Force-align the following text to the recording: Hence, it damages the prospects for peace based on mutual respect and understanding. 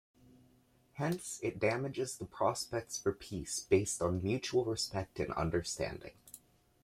Hence, 0.93 1.39
it 1.43 1.59
damages 1.59 2.17
the 2.17 2.25
prospects 2.25 2.97
for 2.97 3.13
peace 3.13 3.59
based 3.59 4.01
on 4.01 4.23
mutual 4.23 4.65
respect 4.65 5.19
and 5.19 5.31
understanding. 5.33 6.13